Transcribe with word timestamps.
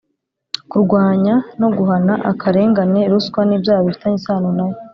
kurwanya 0.69 1.35
no 1.59 1.67
guhana 1.77 2.13
akarengane, 2.31 3.01
ruswa 3.11 3.41
n’ibyaha 3.45 3.81
bifitanye 3.87 4.17
isano 4.21 4.49
na 4.57 4.63
yo. 4.69 4.75